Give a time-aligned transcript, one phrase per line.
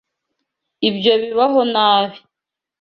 [0.89, 2.17] Ibyo bibaho nabi.